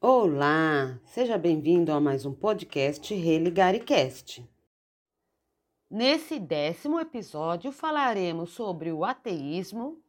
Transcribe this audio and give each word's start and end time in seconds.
Olá, 0.00 1.00
seja 1.06 1.36
bem-vindo 1.36 1.90
a 1.90 1.98
mais 1.98 2.24
um 2.24 2.32
podcast 2.32 3.12
Religaricast. 3.12 4.48
Nesse 5.90 6.38
décimo 6.38 7.00
episódio 7.00 7.72
falaremos 7.72 8.50
sobre 8.50 8.92
o 8.92 9.04
ateísmo, 9.04 10.00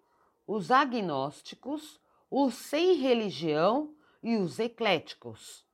os 0.45 0.69
agnósticos, 0.69 1.99
os 2.29 2.53
sem 2.53 2.97
religião 2.97 3.95
e 4.21 4.37
os 4.37 4.59
ecléticos. 4.59 5.65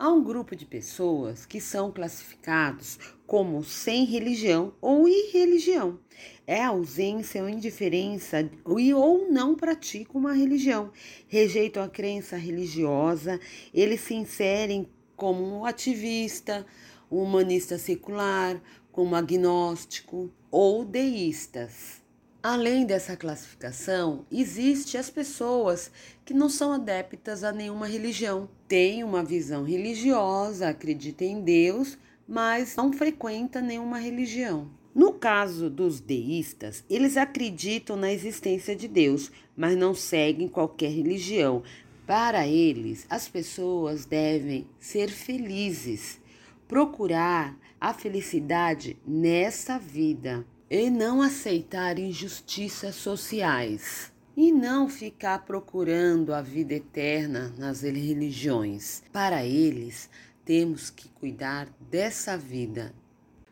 Há 0.00 0.10
um 0.10 0.22
grupo 0.22 0.54
de 0.54 0.64
pessoas 0.64 1.44
que 1.44 1.60
são 1.60 1.90
classificados 1.90 3.00
como 3.26 3.64
sem 3.64 4.04
religião 4.04 4.72
ou 4.80 5.08
irreligião. 5.08 5.98
É 6.46 6.62
a 6.62 6.68
ausência 6.68 7.42
ou 7.42 7.48
indiferença 7.48 8.48
e 8.78 8.94
ou 8.94 9.28
não 9.28 9.56
praticam 9.56 10.20
uma 10.20 10.32
religião. 10.32 10.92
Rejeitam 11.26 11.82
a 11.82 11.88
crença 11.88 12.36
religiosa, 12.36 13.40
eles 13.74 14.02
se 14.02 14.14
inserem 14.14 14.88
como 15.16 15.42
um 15.42 15.64
ativista, 15.64 16.64
um 17.10 17.20
humanista 17.20 17.76
secular, 17.76 18.62
como 18.92 19.16
agnóstico 19.16 20.30
ou 20.48 20.84
deístas. 20.84 22.07
Além 22.40 22.86
dessa 22.86 23.16
classificação, 23.16 24.24
existe 24.30 24.96
as 24.96 25.10
pessoas 25.10 25.90
que 26.24 26.32
não 26.32 26.48
são 26.48 26.72
adeptas 26.72 27.42
a 27.42 27.50
nenhuma 27.50 27.88
religião, 27.88 28.48
têm 28.68 29.02
uma 29.02 29.24
visão 29.24 29.64
religiosa, 29.64 30.68
acreditam 30.68 31.26
em 31.26 31.40
Deus, 31.40 31.98
mas 32.28 32.76
não 32.76 32.92
frequenta 32.92 33.60
nenhuma 33.60 33.98
religião. 33.98 34.70
No 34.94 35.12
caso 35.14 35.68
dos 35.68 35.98
deístas, 35.98 36.84
eles 36.88 37.16
acreditam 37.16 37.96
na 37.96 38.12
existência 38.12 38.76
de 38.76 38.86
Deus, 38.86 39.32
mas 39.56 39.76
não 39.76 39.92
seguem 39.92 40.46
qualquer 40.46 40.92
religião. 40.92 41.64
Para 42.06 42.46
eles, 42.46 43.04
as 43.10 43.28
pessoas 43.28 44.04
devem 44.04 44.64
ser 44.78 45.08
felizes, 45.08 46.20
procurar 46.68 47.58
a 47.80 47.92
felicidade 47.92 48.96
nessa 49.04 49.76
vida 49.76 50.46
e 50.70 50.90
não 50.90 51.22
aceitar 51.22 51.98
injustiças 51.98 52.94
sociais 52.94 54.12
e 54.36 54.52
não 54.52 54.88
ficar 54.88 55.44
procurando 55.44 56.32
a 56.32 56.42
vida 56.42 56.74
eterna 56.74 57.52
nas 57.58 57.82
religiões. 57.82 59.02
Para 59.12 59.44
eles, 59.44 60.10
temos 60.44 60.90
que 60.90 61.08
cuidar 61.08 61.68
dessa 61.90 62.36
vida. 62.36 62.94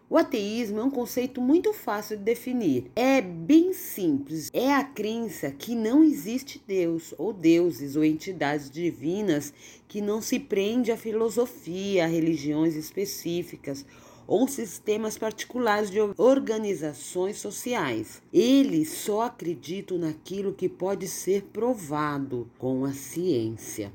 O 0.09 0.17
ateísmo 0.17 0.79
é 0.79 0.85
um 0.85 0.91
conceito 0.91 1.41
muito 1.41 1.73
fácil 1.73 2.17
de 2.17 2.23
definir. 2.23 2.93
É 2.95 3.21
bem 3.21 3.73
simples. 3.73 4.49
É 4.53 4.73
a 4.73 4.85
crença 4.85 5.51
que 5.51 5.75
não 5.75 6.05
existe 6.05 6.63
Deus, 6.65 7.13
ou 7.19 7.33
deuses, 7.33 7.97
ou 7.97 8.05
entidades 8.05 8.71
divinas 8.71 9.53
que 9.89 10.01
não 10.01 10.23
se 10.23 10.39
prende 10.39 10.93
à 10.93 10.97
filosofia, 10.97 12.05
a 12.05 12.07
religiões 12.07 12.77
específicas 12.77 13.85
ou 14.27 14.49
sistemas 14.49 15.17
particulares 15.17 15.91
de 15.91 15.99
organizações 16.17 17.39
sociais. 17.39 18.23
Eles 18.33 18.91
só 18.91 19.23
acreditam 19.23 19.99
naquilo 19.99 20.53
que 20.53 20.69
pode 20.69 21.07
ser 21.09 21.45
provado 21.53 22.49
com 22.59 22.85
a 22.85 22.93
ciência. 22.93 23.93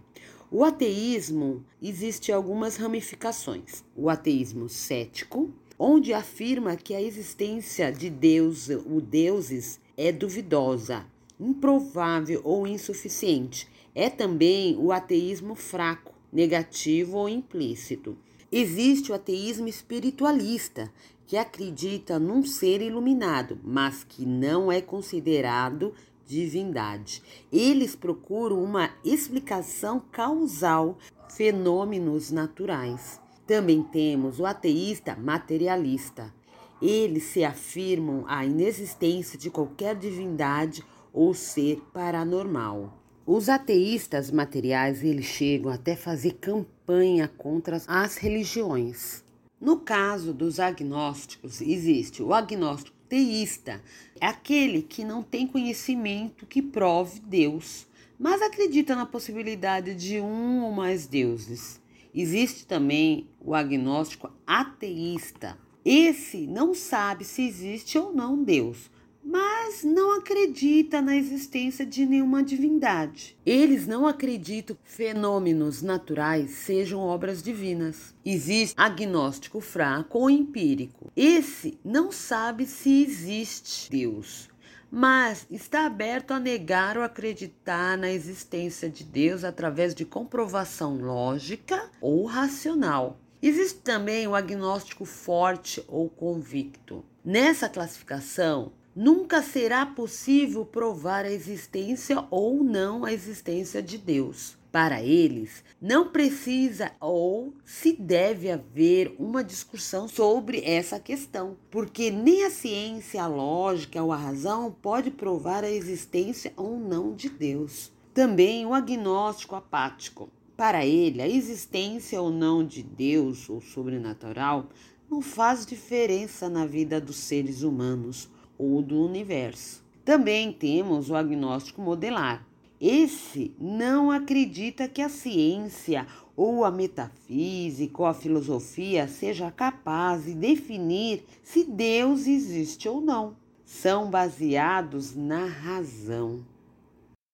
O 0.49 0.63
ateísmo 0.63 1.63
existe 1.81 2.31
algumas 2.31 2.75
ramificações. 2.75 3.83
O 3.95 4.09
ateísmo 4.09 4.67
cético, 4.67 5.49
onde 5.79 6.13
afirma 6.13 6.75
que 6.75 6.93
a 6.93 7.01
existência 7.01 7.91
de 7.91 8.09
Deus, 8.09 8.67
o 8.69 8.99
deuses, 8.99 9.79
é 9.95 10.11
duvidosa, 10.11 11.05
improvável 11.39 12.41
ou 12.43 12.67
insuficiente. 12.67 13.67
É 13.95 14.09
também 14.09 14.77
o 14.77 14.91
ateísmo 14.91 15.55
fraco, 15.55 16.13
negativo 16.31 17.17
ou 17.17 17.29
implícito. 17.29 18.17
Existe 18.51 19.13
o 19.13 19.15
ateísmo 19.15 19.69
espiritualista, 19.69 20.91
que 21.25 21.37
acredita 21.37 22.19
num 22.19 22.43
ser 22.43 22.81
iluminado, 22.81 23.57
mas 23.63 24.03
que 24.03 24.25
não 24.25 24.69
é 24.69 24.81
considerado 24.81 25.93
divindade. 26.25 27.23
Eles 27.49 27.95
procuram 27.95 28.61
uma 28.61 28.89
explicação 29.05 30.03
causal 30.11 30.97
fenômenos 31.29 32.29
naturais. 32.29 33.21
Também 33.47 33.81
temos 33.81 34.41
o 34.41 34.45
ateísta 34.45 35.15
materialista. 35.15 36.33
Eles 36.81 37.23
se 37.23 37.45
afirmam 37.45 38.25
a 38.27 38.45
inexistência 38.45 39.39
de 39.39 39.49
qualquer 39.49 39.95
divindade 39.95 40.83
ou 41.13 41.33
ser 41.33 41.81
paranormal. 41.93 43.00
Os 43.25 43.49
ateístas 43.49 44.31
materiais 44.31 45.03
eles 45.03 45.25
chegam 45.25 45.71
até 45.71 45.95
fazer 45.95 46.33
campanha 46.41 47.27
contra 47.27 47.79
as 47.87 48.17
religiões. 48.17 49.23
No 49.59 49.77
caso 49.77 50.33
dos 50.33 50.59
agnósticos, 50.59 51.61
existe 51.61 52.23
o 52.23 52.33
agnóstico 52.33 52.97
teísta, 53.07 53.79
é 54.19 54.25
aquele 54.25 54.81
que 54.81 55.03
não 55.03 55.21
tem 55.21 55.45
conhecimento 55.45 56.47
que 56.47 56.63
prove 56.63 57.19
Deus, 57.19 57.85
mas 58.17 58.41
acredita 58.41 58.95
na 58.95 59.05
possibilidade 59.05 59.93
de 59.93 60.19
um 60.19 60.63
ou 60.63 60.71
mais 60.71 61.05
deuses. 61.05 61.79
Existe 62.15 62.65
também 62.65 63.27
o 63.39 63.53
agnóstico 63.53 64.31
ateísta. 64.47 65.59
Esse 65.85 66.47
não 66.47 66.73
sabe 66.73 67.23
se 67.23 67.43
existe 67.45 67.99
ou 67.99 68.11
não 68.11 68.43
Deus, 68.43 68.89
mas 69.23 69.83
não 69.83 70.17
acredita 70.17 71.01
na 71.01 71.15
existência 71.15 71.85
de 71.85 72.05
nenhuma 72.05 72.43
divindade. 72.43 73.37
Eles 73.45 73.87
não 73.87 74.07
acreditam 74.07 74.75
que 74.75 74.91
fenômenos 74.91 75.81
naturais 75.81 76.51
sejam 76.51 76.99
obras 76.99 77.41
divinas. 77.41 78.13
Existe 78.25 78.73
agnóstico 78.77 79.61
fraco 79.61 80.19
ou 80.19 80.29
empírico. 80.29 81.11
Esse 81.15 81.79
não 81.83 82.11
sabe 82.11 82.65
se 82.65 83.03
existe 83.03 83.91
Deus, 83.91 84.49
mas 84.91 85.45
está 85.49 85.85
aberto 85.85 86.31
a 86.31 86.39
negar 86.39 86.97
ou 86.97 87.03
acreditar 87.03 87.97
na 87.97 88.11
existência 88.11 88.89
de 88.89 89.03
Deus 89.03 89.43
através 89.43 89.95
de 89.95 90.03
comprovação 90.03 90.97
lógica 90.97 91.89
ou 92.01 92.25
racional. 92.25 93.19
Existe 93.41 93.79
também 93.79 94.27
o 94.27 94.35
agnóstico 94.35 95.03
forte 95.03 95.83
ou 95.87 96.09
convicto. 96.09 97.03
Nessa 97.23 97.69
classificação, 97.69 98.71
nunca 98.95 99.41
será 99.41 99.85
possível 99.85 100.65
provar 100.65 101.25
a 101.25 101.31
existência 101.31 102.25
ou 102.29 102.63
não 102.63 103.05
a 103.05 103.13
existência 103.13 103.81
de 103.81 103.97
Deus. 103.97 104.57
Para 104.71 105.03
eles, 105.03 105.65
não 105.81 106.09
precisa 106.11 106.93
ou 107.01 107.53
se 107.65 107.91
deve 107.91 108.49
haver 108.49 109.13
uma 109.19 109.43
discussão 109.43 110.07
sobre 110.07 110.63
essa 110.63 110.97
questão, 110.97 111.57
porque 111.69 112.09
nem 112.09 112.45
a 112.45 112.49
ciência, 112.49 113.21
a 113.21 113.27
lógica 113.27 114.01
ou 114.01 114.13
a 114.13 114.17
razão 114.17 114.73
pode 114.81 115.11
provar 115.11 115.65
a 115.65 115.69
existência 115.69 116.53
ou 116.55 116.79
não 116.79 117.13
de 117.13 117.27
Deus. 117.27 117.91
Também 118.13 118.65
o 118.65 118.73
agnóstico 118.73 119.55
apático. 119.55 120.29
Para 120.55 120.85
ele, 120.85 121.21
a 121.21 121.27
existência 121.27 122.21
ou 122.21 122.29
não 122.29 122.65
de 122.65 122.81
Deus 122.81 123.49
ou 123.49 123.59
sobrenatural 123.59 124.69
não 125.09 125.21
faz 125.21 125.65
diferença 125.65 126.47
na 126.49 126.65
vida 126.65 127.01
dos 127.01 127.17
seres 127.17 127.61
humanos 127.61 128.29
ou 128.61 128.83
do 128.83 129.03
universo. 129.03 129.83
Também 130.05 130.53
temos 130.53 131.09
o 131.09 131.15
agnóstico 131.15 131.81
modelar. 131.81 132.45
Esse 132.79 133.53
não 133.59 134.11
acredita 134.11 134.87
que 134.87 135.01
a 135.01 135.09
ciência 135.09 136.05
ou 136.35 136.63
a 136.63 136.71
metafísica 136.71 138.01
ou 138.01 138.05
a 138.07 138.13
filosofia 138.13 139.07
seja 139.07 139.49
capaz 139.51 140.25
de 140.25 140.33
definir 140.33 141.23
se 141.43 141.63
Deus 141.63 142.27
existe 142.27 142.87
ou 142.87 143.01
não. 143.01 143.35
São 143.65 144.09
baseados 144.09 145.15
na 145.15 145.45
razão. 145.45 146.45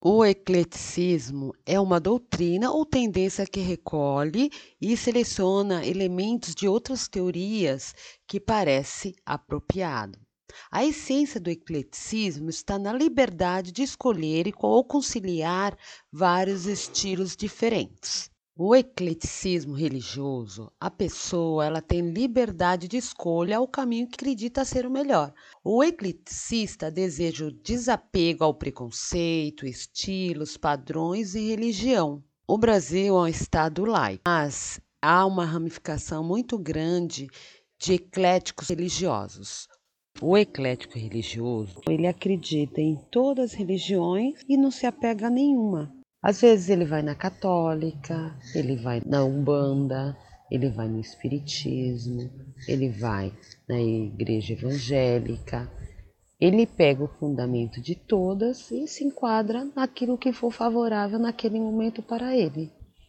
O 0.01 0.23
ecleticismo 0.23 1.53
é 1.65 1.79
uma 1.79 1.99
doutrina 1.99 2.71
ou 2.71 2.85
tendência 2.85 3.45
que 3.45 3.59
recolhe 3.59 4.49
e 4.79 4.95
seleciona 4.95 5.85
elementos 5.85 6.53
de 6.53 6.67
outras 6.67 7.07
teorias 7.07 7.95
que 8.27 8.39
parece 8.39 9.15
apropriado. 9.25 10.26
A 10.71 10.85
essência 10.85 11.39
do 11.39 11.49
ecleticismo 11.49 12.49
está 12.49 12.79
na 12.79 12.93
liberdade 12.93 13.71
de 13.71 13.83
escolher 13.83 14.51
ou 14.59 14.83
conciliar 14.83 15.77
vários 16.11 16.65
estilos 16.65 17.35
diferentes. 17.35 18.29
O 18.59 18.75
ecleticismo 18.75 19.75
religioso, 19.75 20.71
a 20.79 20.89
pessoa 20.89 21.63
ela 21.63 21.79
tem 21.79 22.09
liberdade 22.09 22.87
de 22.87 22.97
escolha 22.97 23.57
ao 23.57 23.67
caminho 23.67 24.07
que 24.07 24.15
acredita 24.15 24.65
ser 24.65 24.83
o 24.83 24.89
melhor. 24.89 25.31
O 25.63 25.83
ecleticista 25.83 26.89
deseja 26.89 27.45
o 27.45 27.51
desapego 27.51 28.43
ao 28.43 28.55
preconceito, 28.55 29.63
estilos, 29.67 30.57
padrões 30.57 31.35
e 31.35 31.49
religião. 31.49 32.23
O 32.47 32.57
Brasil 32.57 33.15
é 33.15 33.21
um 33.21 33.27
estado 33.27 33.85
laico, 33.85 34.23
mas 34.25 34.81
há 34.99 35.23
uma 35.23 35.45
ramificação 35.45 36.23
muito 36.23 36.57
grande 36.57 37.27
de 37.79 37.93
ecléticos 37.93 38.69
religiosos. 38.69 39.67
O 40.19 40.35
eclético 40.35 40.97
religioso, 40.97 41.79
ele 41.87 42.07
acredita 42.07 42.81
em 42.81 42.95
todas 43.11 43.51
as 43.51 43.53
religiões 43.53 44.41
e 44.49 44.57
não 44.57 44.71
se 44.71 44.87
apega 44.87 45.27
a 45.27 45.29
nenhuma. 45.29 45.93
Às 46.23 46.41
vezes 46.41 46.69
ele 46.69 46.85
vai 46.85 47.03
na 47.03 47.13
católica, 47.13 48.35
ele 48.55 48.75
vai 48.75 48.99
na 49.05 49.23
umbanda, 49.23 50.17
ele 50.49 50.69
vai 50.69 50.87
no 50.87 50.99
espiritismo, 50.99 52.31
ele 52.67 52.89
vai 52.89 53.31
na 53.69 53.79
igreja 53.79 54.53
evangélica. 54.53 55.71
Ele 56.39 56.65
pega 56.65 57.03
o 57.03 57.07
fundamento 57.19 57.79
de 57.79 57.93
todas 57.93 58.71
e 58.71 58.87
se 58.87 59.03
enquadra 59.03 59.69
naquilo 59.75 60.17
que 60.17 60.33
for 60.33 60.51
favorável 60.51 61.19
naquele 61.19 61.59
momento 61.59 62.01
para 62.01 62.35
ele. 62.35 62.71